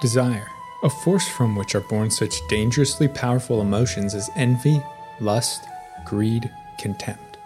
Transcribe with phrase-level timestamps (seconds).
[0.00, 0.50] Desire,
[0.82, 4.82] a force from which are born such dangerously powerful emotions as envy,
[5.20, 5.64] lust,
[6.04, 7.38] greed, contempt.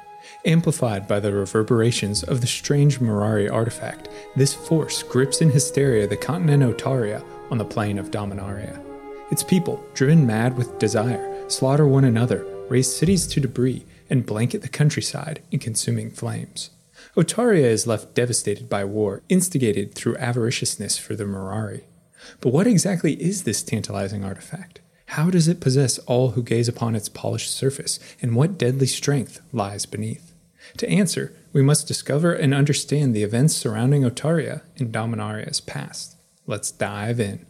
[0.45, 6.17] Amplified by the reverberations of the strange Mirari artifact, this force grips in hysteria the
[6.17, 8.83] continent Otaria on the plane of Dominaria.
[9.31, 14.63] Its people, driven mad with desire, slaughter one another, raze cities to debris, and blanket
[14.63, 16.71] the countryside in consuming flames.
[17.17, 21.83] Otaria is left devastated by war, instigated through avariciousness for the Mirari.
[22.41, 24.81] But what exactly is this tantalizing artifact?
[25.07, 29.41] How does it possess all who gaze upon its polished surface, and what deadly strength
[29.53, 30.33] lies beneath?
[30.77, 36.17] To answer, we must discover and understand the events surrounding Otaria and Dominaria's past.
[36.47, 37.45] Let's dive in.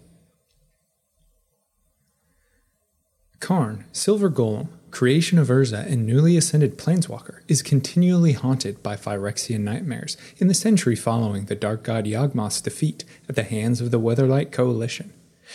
[3.41, 9.61] Karn, Silver Golem, creation of Urza and newly ascended Planeswalker, is continually haunted by Phyrexian
[9.61, 14.01] nightmares in the century following the Dark God Yawgmoth's defeat at the hands of the
[14.01, 15.13] Weatherlight Coalition.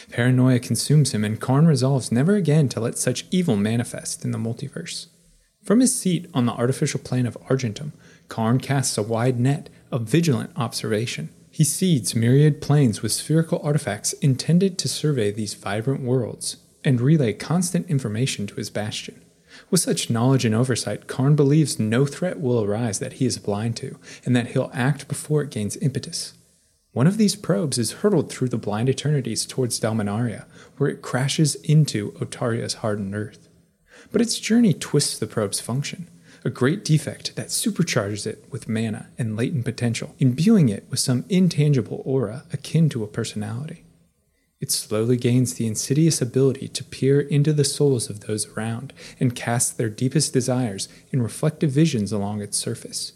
[0.10, 4.38] Paranoia consumes him, and Karn resolves never again to let such evil manifest in the
[4.38, 5.08] multiverse.
[5.64, 7.94] From his seat on the artificial plane of Argentum,
[8.28, 11.30] Karn casts a wide net of vigilant observation.
[11.50, 17.34] He seeds myriad planes with spherical artifacts intended to survey these vibrant worlds and relay
[17.34, 19.20] constant information to his bastion.
[19.72, 23.76] With such knowledge and oversight, Karn believes no threat will arise that he is blind
[23.78, 26.34] to, and that he'll act before it gains impetus.
[26.94, 30.46] One of these probes is hurtled through the blind eternities towards Dominaria,
[30.78, 33.50] where it crashes into Otaria's hardened earth.
[34.12, 36.10] But its journey twists the probe's function,
[36.46, 41.26] a great defect that supercharges it with mana and latent potential, imbuing it with some
[41.28, 43.85] intangible aura akin to a personality.
[44.62, 49.36] It slowly gains the insidious ability to peer into the souls of those around and
[49.36, 53.14] cast their deepest desires in reflective visions along its surface.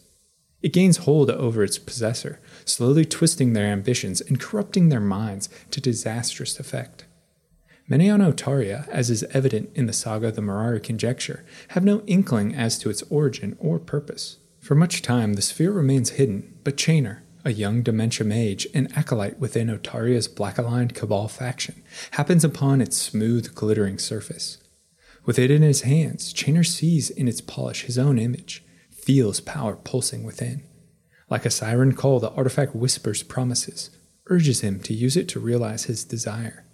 [0.61, 5.79] It gains hold over its possessor, slowly twisting their ambitions and corrupting their minds to
[5.79, 7.05] disastrous effect.
[7.87, 12.53] Many on Otaria, as is evident in the saga the Mirari conjecture, have no inkling
[12.53, 14.37] as to its origin or purpose.
[14.59, 19.39] For much time, the sphere remains hidden, but Chainer, a young dementia mage, an acolyte
[19.39, 24.59] within Otaria's black aligned Cabal faction, happens upon its smooth, glittering surface.
[25.25, 29.75] With it in his hands, Chainer sees in its polish his own image, feels power
[29.75, 30.63] pulsing within.
[31.29, 33.89] Like a siren call, the artifact whispers promises,
[34.27, 36.65] urges him to use it to realize his desire.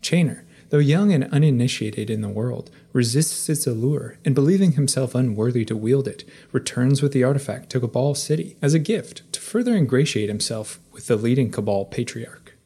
[0.00, 5.64] Chainer, though young and uninitiated in the world, resists its allure and, believing himself unworthy
[5.64, 9.74] to wield it, returns with the artifact to Cabal City as a gift to further
[9.76, 12.56] ingratiate himself with the leading Cabal patriarch.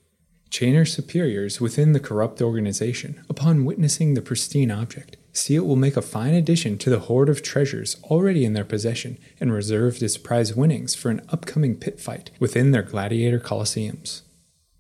[0.51, 5.97] Chainer's superiors within the corrupt organization, upon witnessing the pristine object, see it will make
[5.97, 10.17] a fine addition to the hoard of treasures already in their possession and reserved as
[10.17, 14.23] prize winnings for an upcoming pit fight within their gladiator coliseums.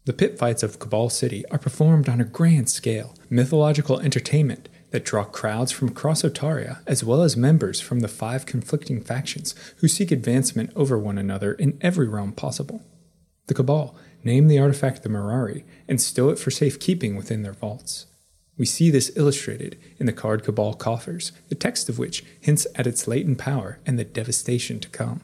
[0.06, 5.04] The pit fights of Cabal City are performed on a grand scale, mythological entertainment that
[5.04, 9.88] draw crowds from across Otaria as well as members from the five conflicting factions who
[9.88, 12.82] seek advancement over one another in every realm possible.
[13.46, 18.04] The Cabal name the artifact the Mirari and stow it for safekeeping within their vaults.
[18.58, 22.86] We see this illustrated in the card Cabal coffers, the text of which hints at
[22.86, 25.22] its latent power and the devastation to come.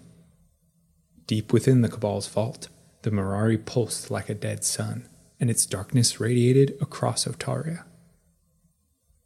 [1.27, 2.69] Deep within the Cabal's vault,
[3.03, 7.85] the Mirari pulsed like a dead sun, and its darkness radiated across Otaria.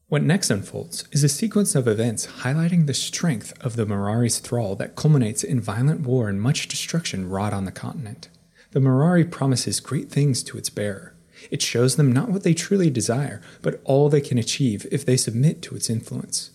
[0.08, 4.76] What next unfolds is a sequence of events highlighting the strength of the Mirari's thrall
[4.76, 8.28] that culminates in violent war and much destruction wrought on the continent.
[8.70, 11.14] The Mirari promises great things to its bearer.
[11.50, 15.16] It shows them not what they truly desire, but all they can achieve if they
[15.16, 16.50] submit to its influence.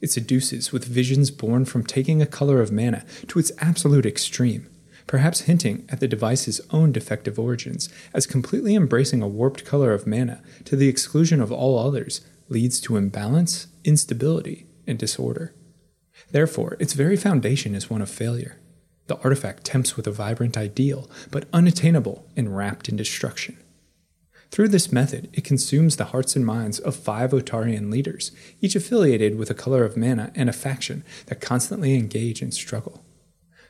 [0.00, 4.68] It seduces with visions born from taking a color of mana to its absolute extreme,
[5.06, 10.06] perhaps hinting at the device's own defective origins, as completely embracing a warped color of
[10.06, 15.54] mana to the exclusion of all others leads to imbalance, instability, and disorder.
[16.30, 18.58] Therefore, its very foundation is one of failure.
[19.06, 23.58] The artifact tempts with a vibrant ideal, but unattainable and wrapped in destruction.
[24.50, 28.30] Through this method, it consumes the hearts and minds of five Otarian leaders,
[28.60, 33.03] each affiliated with a color of mana and a faction that constantly engage in struggle.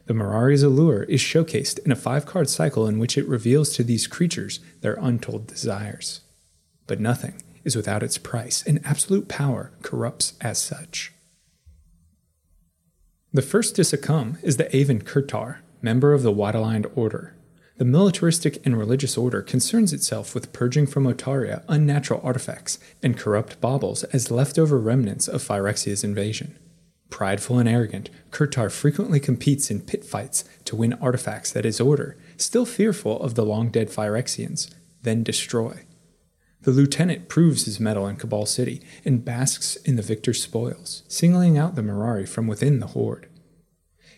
[0.06, 3.82] The Mirari's allure is showcased in a five card cycle in which it reveals to
[3.82, 6.20] these creatures their untold desires.
[6.86, 11.12] But nothing is without its price, and absolute power corrupts as such.
[13.32, 17.34] The first to succumb is the Aven Kirtar, member of the White-Aligned Order.
[17.78, 23.60] The militaristic and religious order concerns itself with purging from Otaria unnatural artifacts and corrupt
[23.60, 26.56] baubles as leftover remnants of Phyrexia's invasion.
[27.10, 32.16] Prideful and arrogant, Kirtar frequently competes in pit fights to win artifacts that his order,
[32.36, 34.72] still fearful of the long dead Phyrexians,
[35.02, 35.84] then destroy.
[36.62, 41.58] The lieutenant proves his mettle in Cabal City and basks in the victor's spoils, singling
[41.58, 43.28] out the Mirari from within the horde.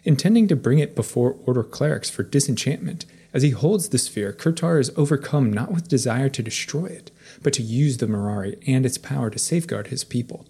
[0.04, 3.04] Intending to bring it before Order clerics for disenchantment,
[3.34, 7.10] as he holds the sphere, Kirtar is overcome not with desire to destroy it,
[7.42, 10.46] but to use the Mirari and its power to safeguard his people.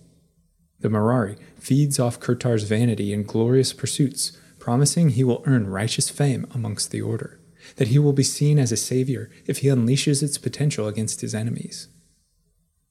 [0.87, 6.47] The Mirari feeds off Kirtar's vanity and glorious pursuits, promising he will earn righteous fame
[6.55, 7.41] amongst the Order,
[7.75, 11.35] that he will be seen as a savior if he unleashes its potential against his
[11.35, 11.89] enemies.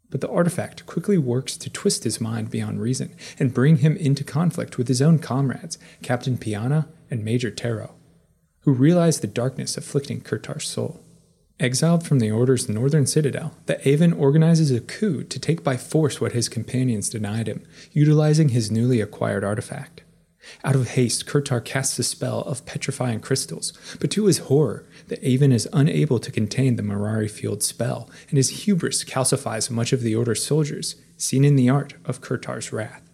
[0.09, 4.25] But the artifact quickly works to twist his mind beyond reason and bring him into
[4.25, 7.94] conflict with his own comrades, Captain Pianna and Major Teroh
[8.65, 11.05] who realize the darkness afflicting Kirtar's soul.
[11.57, 16.19] Exiled from the Order's northern citadel, the Aven organizes a coup to take by force
[16.19, 17.63] what his companions denied him,
[17.94, 20.02] utilizing his newly acquired artifact.
[20.66, 23.72] Out of haste, Kirtar casts a spell of petrifying crystals,
[24.02, 28.36] but to his horror, the Aven is unable to contain the Mirari fueled spell, and
[28.36, 33.10] his hubris calcifies much of the Order's soldiers, seen in the art of Kirtar's wrath.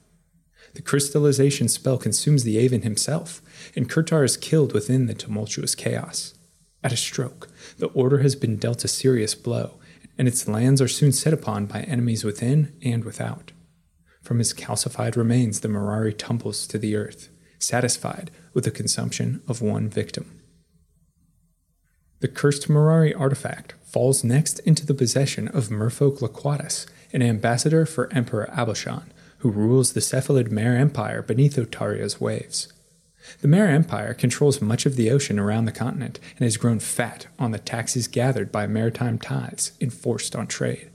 [0.73, 3.41] The crystallization spell consumes the Aven himself,
[3.75, 6.33] and Kirtar is killed within the tumultuous chaos.
[6.83, 9.79] At a stroke, the Order has been dealt a serious blow,
[10.17, 13.51] and its lands are soon set upon by enemies within and without.
[14.21, 17.29] From his calcified remains, the Mirari tumbles to the earth,
[17.59, 20.39] satisfied with the consumption of one victim.
[22.19, 28.13] The cursed Mirari artifact falls next into the possession of Merfolk Laquatus, an ambassador for
[28.13, 29.05] Emperor Aboshan,
[29.39, 32.71] who rules the cephalid Mare Empire beneath Otaria's waves.
[33.39, 37.27] The Mare Empire controls much of the ocean around the continent and has grown fat
[37.39, 40.89] on the taxes gathered by maritime tithes enforced on trade.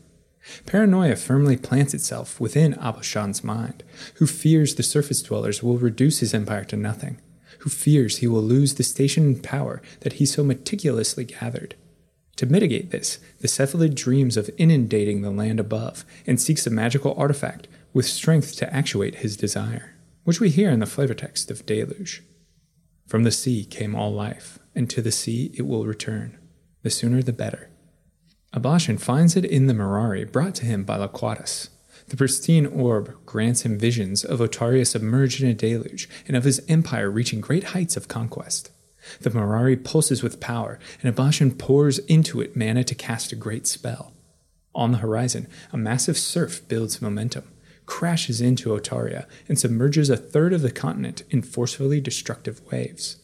[0.64, 3.82] Paranoia firmly plants itself within Aboshan's mind,
[4.16, 7.20] who fears the surface dwellers will reduce his empire to nothing,
[7.60, 11.74] who fears he will lose the station and power that he so meticulously gathered.
[12.36, 17.14] To mitigate this, the cephalid dreams of inundating the land above and seeks a magical
[17.16, 19.95] artifact with strength to actuate his desire,
[20.26, 22.20] which we hear in the flavor text of Deluge.
[23.06, 26.36] From the sea came all life, and to the sea it will return.
[26.82, 27.70] The sooner the better.
[28.52, 31.68] Aboshan finds it in the Mirari brought to him by Laquatus.
[32.08, 36.60] The pristine orb grants him visions of Otaria submerged in a deluge and of his
[36.68, 38.72] empire reaching great heights of conquest.
[39.20, 43.68] The Mirari pulses with power, and Aboshan pours into it mana to cast a great
[43.68, 44.12] spell.
[44.74, 47.44] On the horizon, a massive surf builds momentum
[47.86, 53.16] crashes into Otaria and submerges a third of the continent in forcefully destructive waves.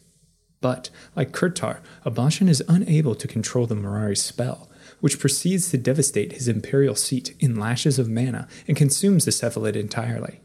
[0.61, 4.69] But, like Kirtar, Aboshan is unable to control the Mirari's spell,
[5.01, 9.75] which proceeds to devastate his imperial seat in lashes of mana and consumes the cephalid
[9.75, 10.39] entirely.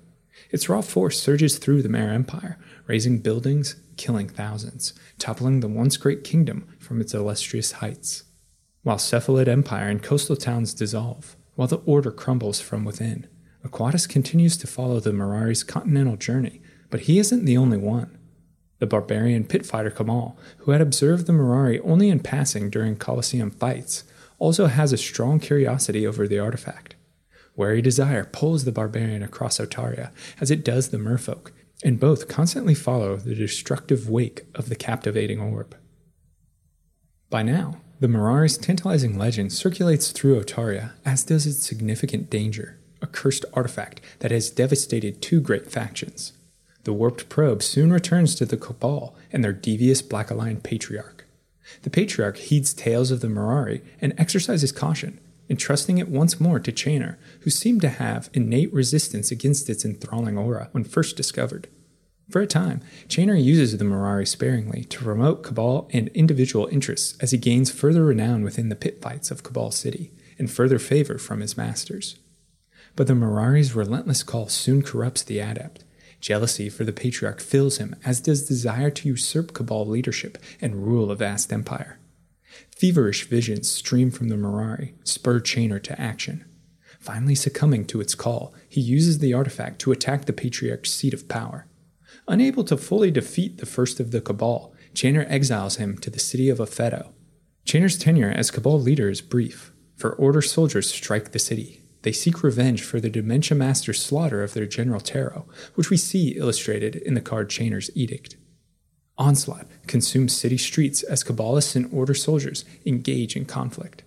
[0.51, 5.97] Its raw force surges through the Mare Empire, razing buildings, killing thousands, toppling the once
[5.97, 8.25] great kingdom from its illustrious heights.
[8.83, 13.27] While cephalid empire and coastal towns dissolve, while the order crumbles from within,
[13.65, 18.17] Laquatus continues to follow the Mirari's continental journey, but he isn't the only one.
[18.79, 23.51] The barbarian pit fighter Kamahl, who had observed the Mirari only in passing during Colosseum
[23.51, 24.05] fights,
[24.39, 26.95] also has a strong curiosity over the artifact.
[27.57, 31.51] Wary desire pulls the barbarian across Otaria, as it does the merfolk,
[31.83, 35.77] and both constantly follow the destructive wake of the captivating orb.
[37.31, 43.07] By now, the Mirari's tantalizing legend circulates through Otaria, as does its significant danger a
[43.07, 46.33] cursed artifact that has devastated two great factions.
[46.85, 51.27] The warped probe soon returns to the Cabal and their devious Black Aligned Patriarch.
[51.83, 56.73] The Patriarch heeds tales of the Mirari and exercises caution, entrusting it once more to
[56.73, 61.69] Chainer, who seemed to have innate resistance against its enthralling aura when first discovered.
[62.31, 67.31] For a time, Chainer uses the Mirari sparingly to promote Cabal and individual interests as
[67.31, 71.41] he gains further renown within the pit fights of Cabal City and further favor from
[71.41, 72.17] his masters.
[72.99, 75.85] But the Mirari's relentless call soon corrupts the adept.
[76.21, 81.13] Jealousy for the patriarch fills him, as does desire to usurp Cabal leadership and rule
[81.13, 82.01] a vast empire.
[82.77, 86.45] Feverish visions stream from the Mirari, spur Chainer to action.
[86.99, 91.29] Finally succumbing to its call, he uses the artifact to attack the patriarch's seat of
[91.29, 91.69] power.
[92.27, 96.51] Unable to fully defeat the first of the Cabal, Chainer exiles him to the city
[96.51, 97.13] of Aphetto.
[97.65, 102.43] Chainer's tenure as Cabal leader is brief, for Order soldiers strike the city, they seek
[102.43, 107.15] revenge for the Dementia Master's slaughter of their General Teroh, which we see illustrated in
[107.15, 108.37] the card Chainer's Edict.
[109.17, 114.05] Onslaught consumes city streets as Cabalists and Order soldiers engage in conflict.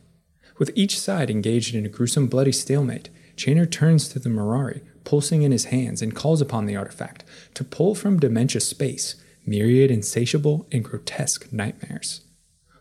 [0.58, 5.42] With each side engaged in a gruesome bloody stalemate, Chainer turns to the Mirari, pulsing
[5.42, 7.24] in his hands, and calls upon the artifact
[7.56, 12.22] to pull from Dementia space myriad insatiable and grotesque nightmares.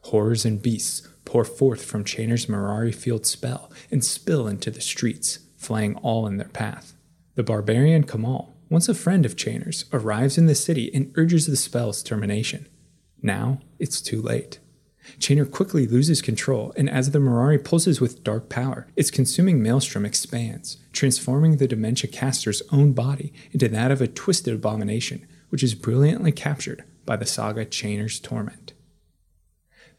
[0.02, 5.40] Horrors and beasts pour forth from Chainer's Mirari Field spell and spill into the streets,
[5.56, 6.94] flaying all in their path.
[7.34, 11.56] The barbarian Kamahl, once a friend of Chainer's, arrives in the city and urges the
[11.56, 12.66] spell's termination.
[13.22, 14.58] Now, it's too late.
[15.18, 20.04] Chainer quickly loses control, and as the Mirari pulses with dark power, its consuming maelstrom
[20.04, 25.74] expands, transforming the Dementia caster's own body into that of a twisted abomination, which is
[25.74, 28.72] brilliantly captured by the saga Chainer's Torment.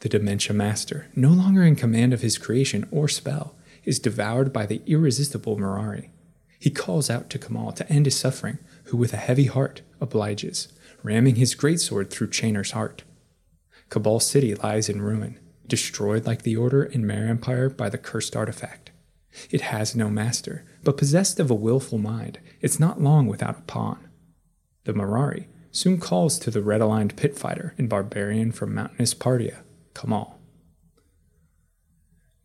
[0.01, 4.65] The Dementia Master, no longer in command of his creation or spell, is devoured by
[4.65, 6.10] the irresistible Mirari.
[6.58, 10.70] He calls out to Kamahl to end his suffering, who with a heavy heart obliges,
[11.03, 13.03] ramming his greatsword through Chainer's heart.
[13.89, 18.36] Cabal City lies in ruin, destroyed like the Order and Mare Empire by the cursed
[18.36, 18.89] artifact.
[19.51, 23.62] It has no master, but possessed of a willful mind, it's not long without a
[23.62, 24.08] pawn.
[24.86, 29.63] The Mirari soon calls to the red aligned pit fighter and barbarian from mountainous Partia,
[29.93, 30.36] Kamahl.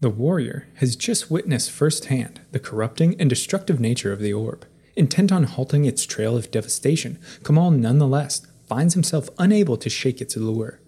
[0.00, 4.67] The warrior has just witnessed firsthand the corrupting and destructive nature of the orb.
[4.95, 10.37] Intent on halting its trail of devastation, Kamahl nonetheless finds himself unable to shake its
[10.37, 10.81] allure.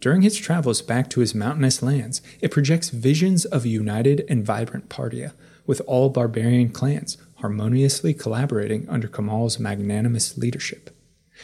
[0.00, 4.44] During his travels back to his mountainous lands, it projects visions of a united and
[4.44, 5.32] vibrant Partia,
[5.66, 10.90] with all barbarian clans harmoniously collaborating under Kamahl's magnanimous leadership.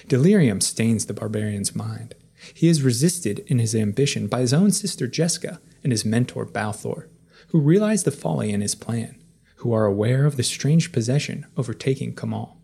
[0.07, 2.15] Delirium stains the barbarian's mind.
[2.55, 7.09] He is resisted in his ambition by his own sister Jeska and his mentor Balthor,
[7.49, 9.17] who realize the folly in his plan,
[9.57, 12.57] who are aware of the strange possession overtaking Kamahl.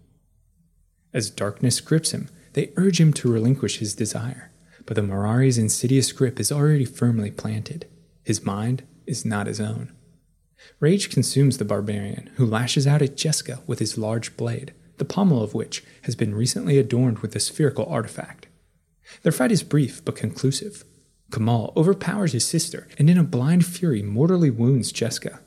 [1.12, 4.50] As darkness grips him, they urge him to relinquish his desire
[4.86, 7.86] but the Mirari's insidious grip is already firmly planted.
[8.22, 9.92] His mind is not his own.
[10.80, 15.42] Rage consumes the barbarian, who lashes out at Jeska with his large blade, the pommel
[15.42, 18.46] of which has been recently adorned with a spherical artifact.
[19.22, 20.84] Their fight is brief but conclusive.
[21.30, 25.40] Kamahl overpowers his sister and, in a blind fury, mortally wounds Jeska.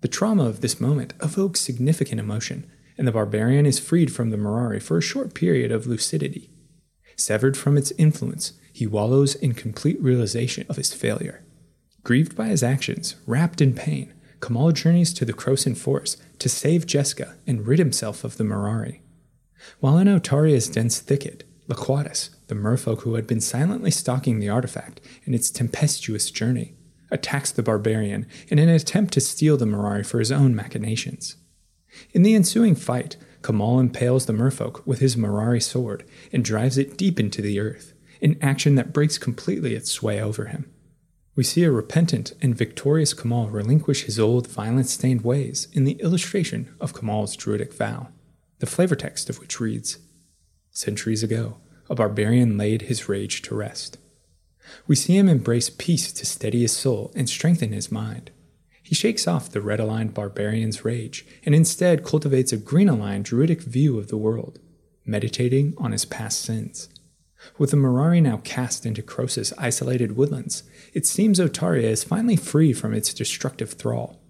[0.00, 4.36] The trauma of this moment evokes significant emotion, and the barbarian is freed from the
[4.36, 6.50] Mirari for a short period of lucidity.
[7.16, 11.44] Severed from its influence, he wallows in complete realization of his failure.
[12.02, 16.86] Grieved by his actions, wrapped in pain, Kamahl journeys to the Krosan forest to save
[16.86, 19.00] Jeska and rid himself of the Mirari.
[19.78, 25.00] While in Otaria's dense thicket, Laquatus, the merfolk who had been silently stalking the artifact
[25.24, 26.74] in its tempestuous journey,
[27.10, 31.36] attacks the barbarian in an attempt to steal the Mirari for his own machinations.
[32.12, 36.96] In the ensuing fight, Kamahl impales the merfolk with his Mirari sword and drives it
[36.96, 40.70] deep into the earth an action that breaks completely its sway over him.
[41.34, 45.94] We see a repentant and victorious Kamahl relinquish his old violence stained ways in the
[45.94, 48.08] illustration of Kamahl's druidic vow,
[48.60, 49.98] the flavor text of which reads
[50.74, 51.58] Centuries ago,
[51.90, 53.98] a barbarian laid his rage to rest.
[54.86, 58.30] We see him embrace peace to steady his soul and strengthen his mind.
[58.82, 63.60] He shakes off the red aligned barbarian's rage and instead cultivates a green aligned druidic
[63.60, 64.60] view of the world,
[65.04, 66.88] meditating on his past sins.
[67.58, 70.62] With the Mirari now cast into Krosa's isolated woodlands,
[70.94, 74.22] it seems Otaria is finally free from its destructive thrall.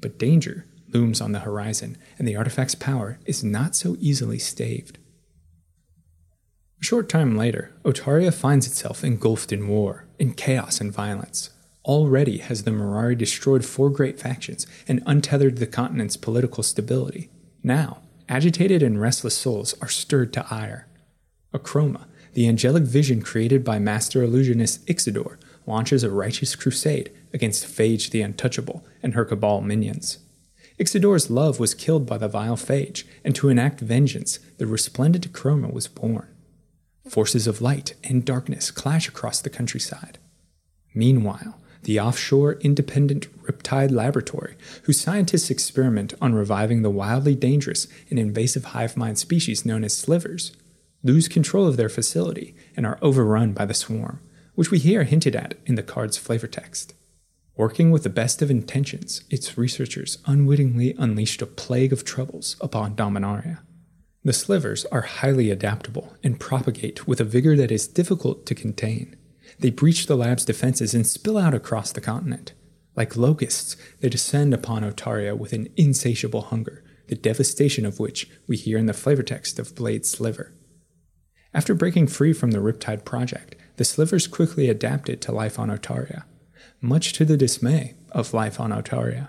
[0.00, 4.98] But danger looms on the horizon, and the artifact's power is not so easily staved.
[6.84, 11.48] A short time later, Otaria finds itself engulfed in war, in chaos and violence.
[11.82, 17.30] Already has the Mirari destroyed four great factions and untethered the continent's political stability.
[17.62, 20.86] Now, agitated and restless souls are stirred to ire.
[21.54, 28.10] Akroma, the angelic vision created by master illusionist Ixidor launches a righteous crusade against Phage
[28.10, 30.18] the Untouchable and her cabal minions.
[30.78, 35.72] Ixidor's love was killed by the vile Phage, and to enact vengeance, the resplendent Akroma
[35.72, 36.28] was born.
[37.08, 40.18] Forces of light and darkness clash across the countryside.
[40.94, 48.18] Meanwhile, the offshore independent Riptide Laboratory, whose scientists experiment on reviving the wildly dangerous and
[48.18, 50.52] invasive hive mind species known as slivers,
[51.02, 54.20] lose control of their facility and are overrun by the swarm,
[54.54, 56.94] which we hear hinted at in the card's flavor text.
[57.56, 62.96] Working with the best of intentions, its researchers unwittingly unleashed a plague of troubles upon
[62.96, 63.58] Dominaria.
[64.24, 69.16] The slivers are highly adaptable and propagate with a vigor that is difficult to contain.
[69.58, 72.54] They breach the lab's defenses and spill out across the continent.
[72.96, 78.56] Like locusts, they descend upon Otaria with an insatiable hunger, the devastation of which we
[78.56, 80.54] hear in the flavor text of Blade Sliver.
[81.52, 86.24] After breaking free from the Riptide project, the Slivers quickly adapted to life on Otaria,
[86.80, 89.28] much to the dismay of life on Otaria.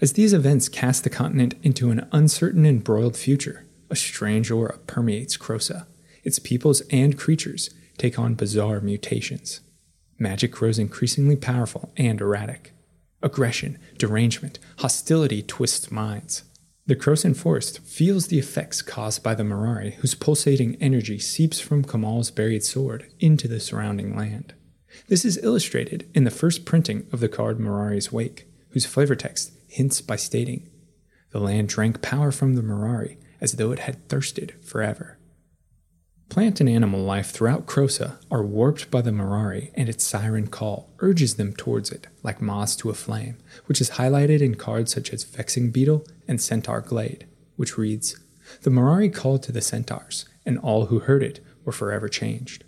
[0.00, 4.78] As these events cast the continent into an uncertain and broiled future, a strange aura
[4.86, 5.86] permeates Krosa.
[6.24, 9.60] Its peoples and creatures take on bizarre mutations.
[10.18, 12.72] Magic grows increasingly powerful and erratic.
[13.22, 16.44] Aggression, derangement, hostility twist minds.
[16.86, 21.84] The Krosan forest feels the effects caused by the Mirari, whose pulsating energy seeps from
[21.84, 24.54] Kamahl's buried sword into the surrounding land.
[25.08, 29.52] This is illustrated in the first printing of the card Mirari's Wake, whose flavor text
[29.68, 30.68] hints by stating,
[31.30, 35.18] The land drank power from the Mirari as though it had thirsted forever.
[36.28, 40.90] Plant and animal life throughout Krosa are warped by the Mirari, and its siren call
[40.98, 45.10] urges them towards it, like moths to a flame, which is highlighted in cards such
[45.10, 47.26] as Vexing Beetle and Centaur Glade,
[47.56, 48.20] which reads
[48.62, 52.64] The Mirari called to the centaurs, and all who heard it were forever changed.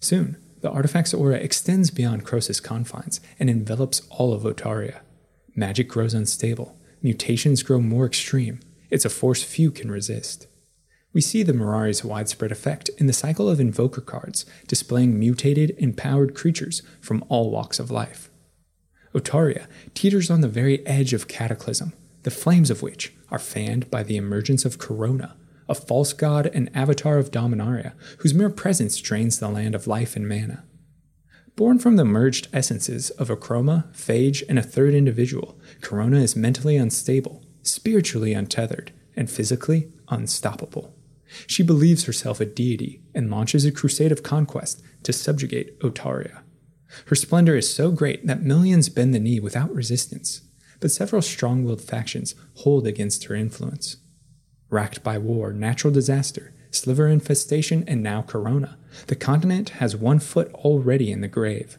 [0.00, 5.00] Soon, the artifact's aura extends beyond Krosa's confines and envelops all of Otaria.
[5.54, 10.46] Magic grows unstable, mutations grow more extreme, it's a force few can resist.
[11.12, 16.34] We see the Mirari's widespread effect in the cycle of invoker cards displaying mutated, empowered
[16.34, 18.28] creatures from all walks of life.
[19.14, 24.02] Otaria teeters on the very edge of cataclysm, the flames of which are fanned by
[24.02, 25.32] the emergence of Karona,
[25.70, 30.16] a false god and avatar of Dominaria, whose mere presence drains the land of life
[30.16, 30.64] and mana.
[31.56, 36.76] Born from the merged essences of Akroma, Phage, and a third individual, Karona is mentally
[36.76, 40.94] unstable, spiritually untethered, and physically unstoppable.
[41.46, 46.42] She believes herself a deity and launches a crusade of conquest to subjugate Otaria.
[47.06, 50.42] Her splendor is so great that millions bend the knee without resistance,
[50.80, 53.96] but several strong willed factions hold against her influence.
[54.70, 60.52] Racked by war, natural disaster, sliver infestation, and now Karona, the continent has one foot
[60.54, 61.78] already in the grave.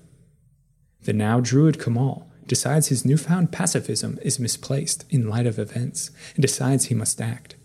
[1.04, 6.42] The now druid Kamahl decides his newfound pacifism is misplaced in light of events and
[6.42, 7.56] decides he must act.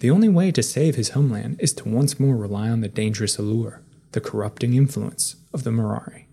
[0.00, 3.38] The only way to save his homeland is to once more rely on the dangerous
[3.38, 6.26] allure, the corrupting influence of the Mirari.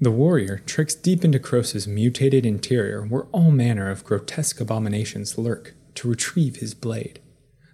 [0.00, 5.74] The warrior tricks deep into Krosa's mutated interior where all manner of grotesque abominations lurk
[5.96, 7.20] to retrieve his blade.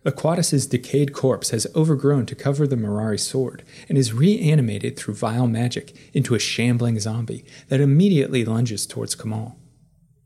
[0.04, 5.46] Aquatus's decayed corpse has overgrown to cover the Mirari sword and is reanimated through vile
[5.46, 9.56] magic into a shambling zombie that immediately lunges towards Kamahl.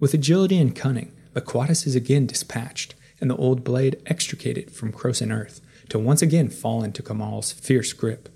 [0.01, 5.33] With agility and cunning, Aquatus is again dispatched, and the old blade extricated from Krosan
[5.33, 5.61] earth
[5.91, 8.29] to once again fall into Kamahl's fierce grip.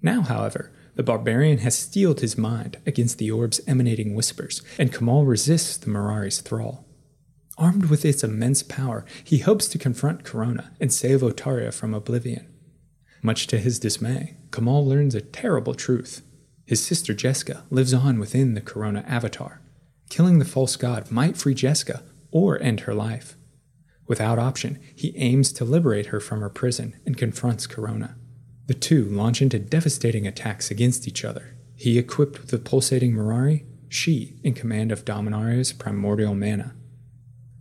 [0.00, 5.26] Now, however, the barbarian has steeled his mind against the orb's emanating whispers, and Kamahl
[5.26, 6.87] resists the Mirari's thrall.
[7.58, 12.46] Armed with its immense power, he hopes to confront Karona and save Otaria from oblivion.
[13.20, 16.22] Much to his dismay, Kamahl learns a terrible truth.
[16.64, 19.60] His sister Jeska lives on within the Karona avatar.
[20.08, 23.36] Killing the false god might free Jeska or end her life.
[24.06, 28.14] Without option, he aims to liberate her from her prison and confronts Karona.
[28.66, 31.56] The two launch into devastating attacks against each other.
[31.74, 36.74] He equipped with the pulsating Mirari, she in command of Dominaria's primordial mana.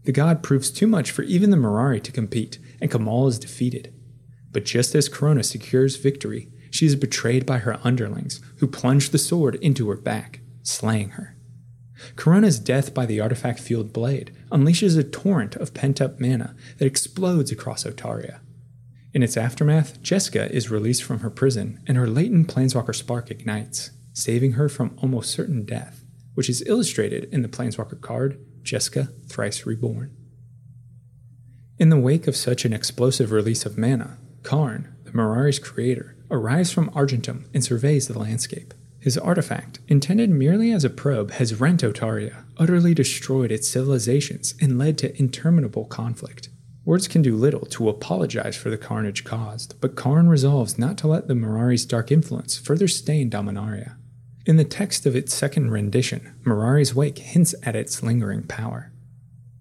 [0.07, 3.93] The god proves too much for even the Mirari to compete, and Kamahl is defeated.
[4.53, 9.17] But just as Karona secures victory, she is betrayed by her underlings, who plunge the
[9.17, 11.35] sword into her back, slaying her.
[12.15, 16.85] Karona's death by the artifact fueled blade unleashes a torrent of pent up mana that
[16.85, 18.39] explodes across Otaria.
[19.13, 23.91] In its aftermath, Jeska is released from her prison and her latent Planeswalker spark ignites,
[24.13, 29.65] saving her from almost certain death, which is illustrated in the Planeswalker card Jeska Thrice
[29.65, 30.15] Reborn.
[31.79, 36.71] In the wake of such an explosive release of mana, Karn, the Mirari's creator, arrives
[36.71, 38.73] from Argentum and surveys the landscape.
[38.99, 44.77] His artifact, intended merely as a probe, has rent Otaria, utterly destroyed its civilizations, and
[44.77, 46.49] led to interminable conflict.
[46.83, 51.07] Words can do little to apologize for the carnage caused, but Karn resolves not to
[51.07, 53.95] let the Mirari's dark influence further stain Dominaria.
[54.47, 58.93] In the text of its second rendition, Mirari's Wake hints at its lingering power.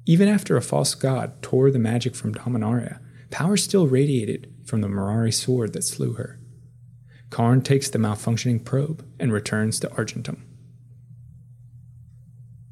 [0.06, 4.86] Even after a false god tore the magic from Dominaria, power still radiated from the
[4.86, 6.38] Mirari sword that slew her.
[7.30, 10.44] Karn takes the malfunctioning probe and returns to Argentum.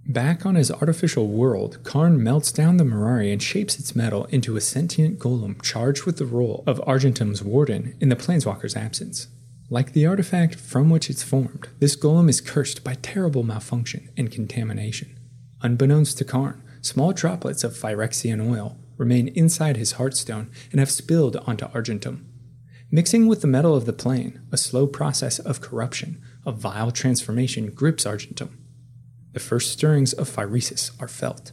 [0.07, 4.55] Back on his artificial world, Karn melts down the Mirari and shapes its metal into
[4.55, 9.27] a sentient golem charged with the role of Argentum's warden in the Planeswalker's absence.
[9.70, 14.31] Like the artifact from which it's formed, this golem is cursed by terrible malfunction and
[14.31, 15.18] contamination.
[15.62, 21.37] Unbeknownst to Karn, small droplets of Phyrexian oil remain inside his heartstone and have spilled
[21.37, 22.29] onto Argentum.
[22.90, 27.70] Mixing with the metal of the plane, a slow process of corruption, a vile transformation
[27.70, 28.62] grips Argentum.
[29.33, 31.53] The first stirrings of Phyresis are felt.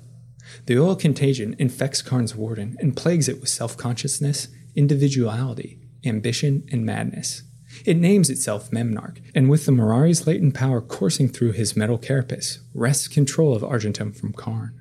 [0.65, 6.85] The oil contagion infects Karn's warden and plagues it with self consciousness, individuality, ambition, and
[6.85, 7.43] madness.
[7.85, 12.59] It names itself Memnarch, and with the Mirari's latent power coursing through his metal carapace,
[12.73, 14.79] wrests control of Argentum from Karn.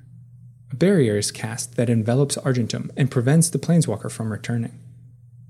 [0.71, 4.79] A barrier is cast that envelops Argentum and prevents the Planeswalker from returning.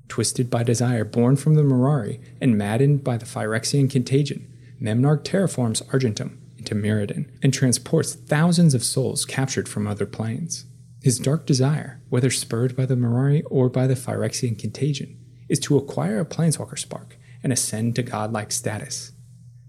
[0.08, 4.48] Twisted by desire born from the Mirari and maddened by the Phyrexian contagion,
[4.82, 10.66] Memnarch terraforms Argentum into Mirrodin and transports thousands of souls captured from other planes.
[11.02, 15.18] His dark desire, whether spurred by the Mirari or by the Phyrexian contagion,
[15.50, 19.12] is to acquire a Planeswalker spark and ascend to godlike status.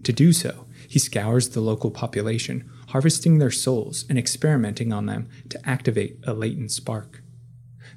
[0.05, 5.29] To do so, he scours the local population, harvesting their souls and experimenting on them
[5.49, 7.23] to activate a latent spark.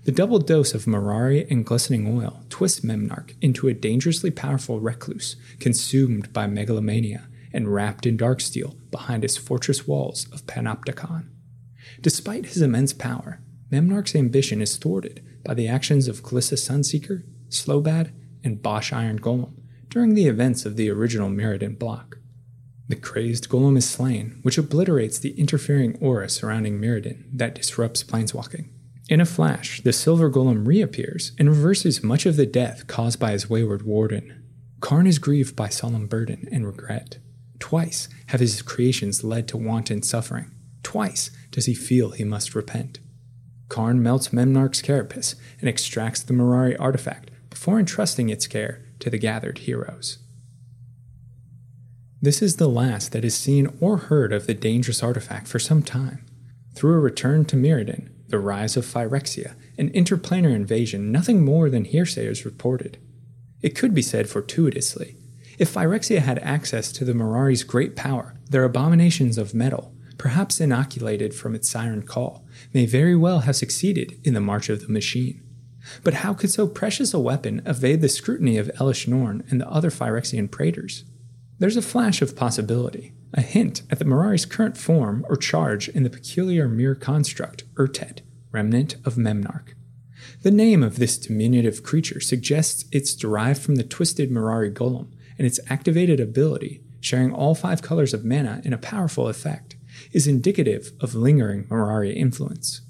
[0.05, 5.35] The double dose of Mirari and glistening oil twists Memnarch into a dangerously powerful recluse,
[5.59, 11.29] consumed by megalomania and wrapped in darksteel behind his fortress walls of Panopticon.
[12.01, 18.11] Despite his immense power, Memnarch's ambition is thwarted by the actions of Glissa Sunseeker, Slobad,
[18.43, 19.64] and Bosh Iron Golem
[19.95, 22.17] during the events of the original Mirrodin block.
[22.89, 28.67] The crazed golem is slain, which obliterates the interfering aura surrounding Mirrodin that disrupts planeswalking.
[29.07, 33.31] In a flash, the silver golem reappears and reverses much of the death caused by
[33.31, 34.43] his wayward warden.
[34.81, 37.19] Karn is grieved by solemn burden and regret.
[37.59, 40.51] Twice have his creations led to wanton suffering.
[40.83, 42.99] Twice does he feel he must repent.
[43.69, 49.19] Karn melts Memnarch's carapace and extracts the Mirari artifact before entrusting its care to the
[49.19, 50.17] gathered heroes.
[52.23, 55.83] This is the last that is seen or heard of the dangerous artifact for some
[55.83, 56.25] time.
[56.73, 61.85] Through a return to Mirrodin, the rise of Phyrexia, an interplanar invasion, nothing more than
[61.85, 62.97] hearsay is reported.
[63.61, 65.17] It could be said fortuitously.
[65.59, 71.35] If Phyrexia had access to the Mirari's great power, their abominations of metal, perhaps inoculated
[71.35, 75.44] from its siren call, may very well have succeeded in the march of the machine.
[76.03, 79.69] But how could so precious a weapon evade the scrutiny of Elesh Norn and the
[79.69, 81.03] other Phyrexian praetors?
[81.59, 86.03] There's a flash of possibility, a hint at the Mirari's current form or charge in
[86.03, 88.21] the peculiar Myr construct, Urtet,
[88.51, 89.73] remnant of Memnarch.
[90.41, 95.45] The name of this diminutive creature suggests it's derived from the twisted Mirari Golem and
[95.45, 99.75] its activated ability, sharing all five colors of mana in a powerful effect,
[100.11, 102.81] is indicative of lingering Mirari influence.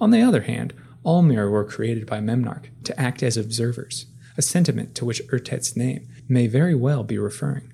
[0.00, 4.42] On the other hand, all Myr were created by Memnarch to act as observers, a
[4.42, 7.72] sentiment to which Urtet's name may very well be referring.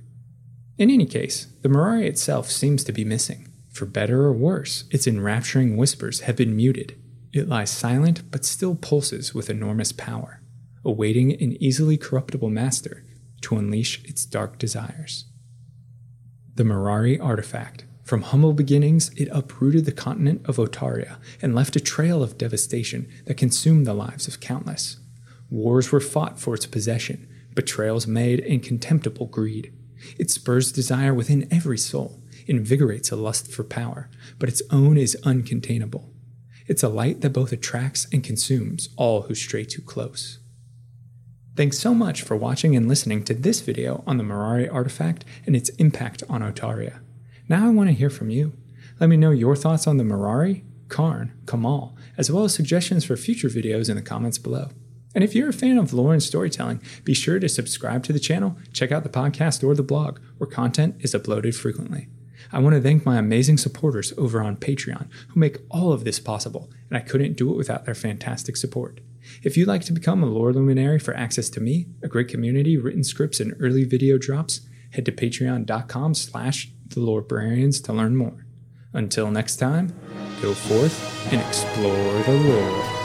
[0.79, 3.49] In any case, the Mirari itself seems to be missing.
[3.71, 6.99] For better or worse, its enrapturing whispers have been muted.
[7.33, 10.41] It lies silent but still pulses with enormous power,
[10.85, 13.05] awaiting an easily corruptible master
[13.43, 15.27] to unleash its dark desires.
[16.55, 21.81] The Mirari Artifact from humble beginnings, it uprooted the continent of Otaria and left a
[21.81, 24.99] trail of devastation that consumed the lives of countless.
[25.51, 29.73] Wars were fought for its possession, betrayals made in contemptible greed.
[30.21, 35.17] It spurs desire within every soul, invigorates a lust for power, but its own is
[35.25, 36.05] uncontainable.
[36.69, 40.39] It's a light that both attracts and consumes all who stray too close.
[41.57, 45.57] Thanks so much for watching and listening to this video on the Mirari artifact and
[45.57, 47.01] its impact on Otaria.
[47.49, 48.55] Now I want to hear from you.
[48.99, 53.17] Let me know your thoughts on the Mirari, Karn, Kamahl, as well as suggestions for
[53.17, 54.71] future videos in the comments below.
[55.15, 58.19] And if you're a fan of lore and storytelling, be sure to subscribe to the
[58.19, 62.09] channel, check out the podcast or the blog, where content is uploaded frequently.
[62.53, 66.19] I want to thank my amazing supporters over on Patreon who make all of this
[66.19, 69.01] possible, and I couldn't do it without their fantastic support.
[69.43, 72.77] If you'd like to become a lore luminary for access to me, a great community,
[72.77, 78.47] written scripts, and early video drops, head to patreon.com slash the Lorebrarians to learn more.
[78.93, 79.95] Until next time,
[80.41, 82.96] go forth and explore the lore.